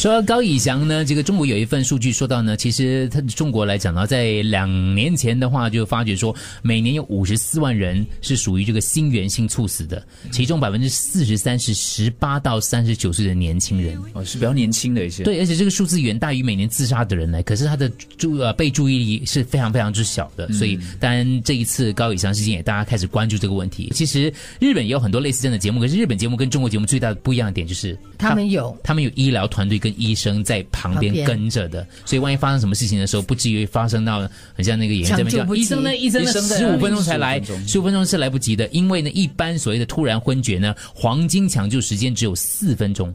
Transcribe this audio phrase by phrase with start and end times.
[0.00, 10.02] 说到高以翔呢，这个中国有一份数据说到呢，其实他中国来讲呢，在两年前的话就发觉说，每年有五十四万人是属于这个心源性猝死的，
[10.32, 13.94] 其中百分之四十三是十八到三十九岁的年轻人。
[14.14, 15.22] 哦，是比较年轻的一些。
[15.22, 17.86] 对，而且这个数字远大于每年自杀的人呢，可是他的
[18.16, 23.92] 注呃被注意力是非常非常之小的，所以当然这一次高以翔事件也大家开始关注这个问题。
[23.94, 34.20] 其实日本也有很多类似这样的节目，可是日本节目跟中国节目最大的不一样的点就是他们有他们有医疗团队跟医生在旁边跟着的，所以万一发生什么事情的时候，不至于发生到
[34.54, 36.32] 很像那个演员医生呢，医生呢？
[36.32, 37.68] 十五分钟才来15分，钟。
[37.68, 43.14] 十五分钟是来不及的，因为呢，一般所谓的突然昏厥呢，黄金抢救时间只有四分钟。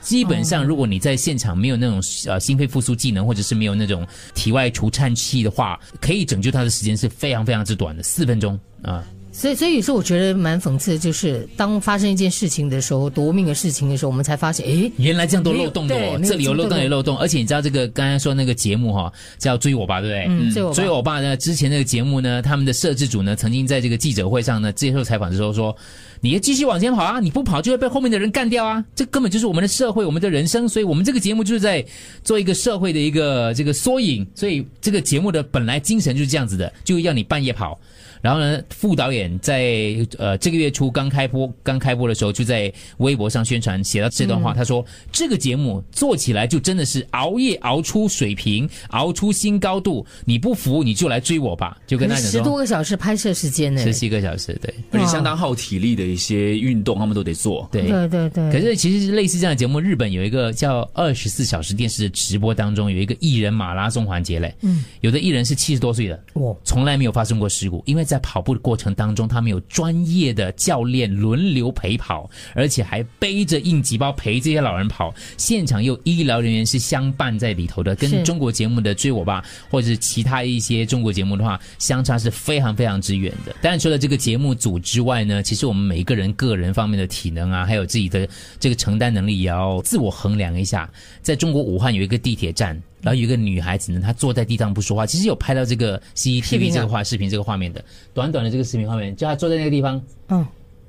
[0.00, 4.04] 基本上，如果你在现场没有那种呃心肺复苏技能，或者是没有那种
[4.34, 8.58] 体外除颤器的话，可以拯救他的时间是非常非常之短的，四分钟。
[8.82, 9.04] 啊。
[9.32, 20.26] 所以，所以有时候我觉得蛮讽刺的，就是当发生一件事情的时候，夺命的事情的时候，我们才发现，哎，原来这样多漏洞的哦，这里有漏洞有有漏洞，而且你知道这个刚才说那个节目哈、叫追我吧，对不对？
[20.28, 25.74] 嗯追我吧追我吧呢，之前那个节目呢，他们的摄制组呢，曾经在这个记者会上呢接受采访的时候说，
[26.20, 31.82] 你要继续往前跑啊，你不跑就会被后面的人干掉啊，这根本就是我们的社会，我们的人生，所以我们这个节目就是在
[32.22, 37.80] 做一个社会的一个这个缩影，所以这个节目的本来精神就是这样子的，就要你半夜跑。
[38.22, 50.06] 然后呢，副导演在呃这个月初刚开播刚开播的时候，就在微博上宣传写到这段话，他说这个节目做起来就真的是熬夜熬出水平，熬出新高度。
[50.24, 57.68] 你不服你就来追我吧，就跟他讲十多个小时拍摄时间呢，十七个小时，对而且相当耗体力的一些运动，他们都得做。
[57.72, 57.82] 对。
[57.82, 58.52] 对对对。
[58.52, 64.54] 可是其实类似这样的节目，日本有一个叫二十四小时电视的直播当中，有一个艺人马拉松环节嘞。
[64.60, 75.14] 嗯，有的艺人是七十多岁的，哇从来没有发生过事故，因为在跑步的过程当中，他们有专业的教练轮流陪跑，而且还背着应急包陪这些老人跑。
[75.38, 83.56] 现场又有医疗人员是相伴在里头的，跟中国节目的《追我吧》或者是其他一些中国节目的话，相差是非常非常之远的。
[83.62, 88.28] 当然，除了这个节目组之外呢，其实我们每一个人个人方面的体能啊，还有自己的
[88.60, 90.86] 这个承担能力，也要自我衡量一下。
[91.22, 92.78] 在中国武汉有一个地铁站。
[93.02, 95.04] 然后有一个女孩子呢，她坐在地上不说话。
[95.04, 100.46] 其实有拍到这个 CCTV 啊这个画视频这个画面的，短短的这个视频画面，就她坐在那个地方，嗯，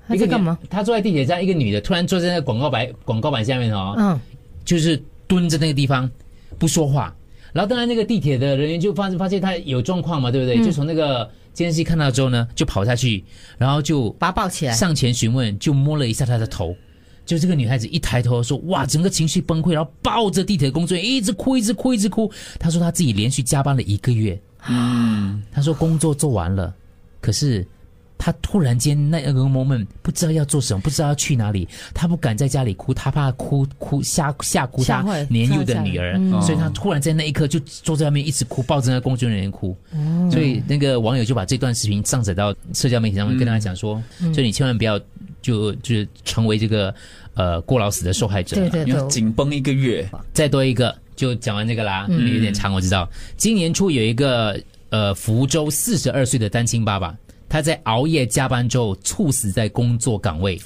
[0.08, 0.58] 他一个女在干嘛？？
[0.70, 4.20] 她坐在地铁站，一个女的突然坐在那个广告板广告板下面哦，嗯，
[4.64, 6.10] 就是蹲着那个地方
[6.60, 7.14] 不说话。
[7.52, 10.64] 然后当然那个地铁的人员就发发现她有状况嘛，对不对？
[10.64, 13.24] 就从那个监视器看到之后呢，就跑下去，
[13.58, 14.74] 然后就把他抱起来。
[14.74, 16.76] 上前询问，就摸了一下她的头。
[17.26, 24.40] 就这个女孩子一抬头说：“哇，整个情绪崩溃，然后抱着地铁工作人员一直哭，一直哭，一直哭。”她说她自己连续加班了一个月。
[24.70, 26.74] 嗯，她说工作做完了，
[27.22, 27.66] 可是
[28.18, 39.76] 她突然间那个 moment 不知道要做什么，不知道要去哪里，她不敢在家里哭，她怕哭哭吓吓哭她年幼的女儿，嗯所以她突然在那一刻就坐在外面一直哭，抱着那个工作人员哭。
[40.32, 44.02] 所以那个网友就把这段视频上载到社交媒体上面，跟大家讲说，
[44.34, 45.00] 所以你千万不要
[45.44, 46.92] 就就是成为这个
[47.36, 48.56] 呃过劳死的受害者。
[48.56, 53.08] 对对对你要，紧绷一个月，再多一个，就讲完这个啦，有点长，我知道。
[53.38, 54.60] 今年初有一个
[54.90, 57.16] 呃福州四十二岁的单亲爸爸，
[57.48, 60.60] 他在熬夜加班之后猝死在工作岗位，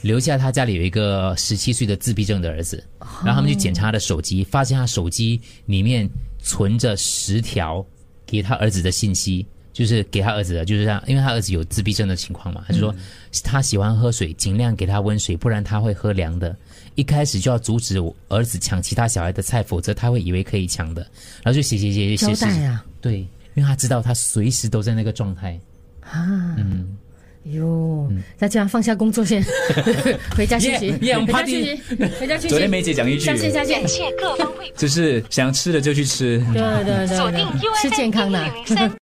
[0.00, 2.82] 留下他家里有一个十七岁的自闭症的儿子，
[3.24, 6.08] 然后他们去检查他的手机，发现他手机里面
[6.42, 7.84] 存着十条
[8.24, 9.46] 给他儿子的信息。
[9.76, 12.94] 就是给他儿子的，就是让，因为他儿子有自闭症的情况嘛，他就说
[13.44, 16.56] 他喜欢喝水，尽量给他温水，不然他会喝凉的。
[16.94, 21.02] 一开始就要阻止我儿子抢其他小孩的菜，否则他会以为可以抢的。
[21.42, 23.18] 然后就写写写写交写写，代啊对，
[23.54, 25.60] 因为他知道他随时都在那个状态。
[26.00, 26.96] 啊，嗯
[27.52, 28.10] 哟，
[28.40, 29.44] 那这样放下工作先，
[30.34, 31.80] 回家休息， 回家休息，
[32.18, 32.48] 回家休息。
[32.48, 36.44] 昨天梅姐讲一句下，线下线，切各方位，就是想吃的就去吃。
[36.52, 37.46] 对对对锁定
[37.80, 38.44] 是健康的。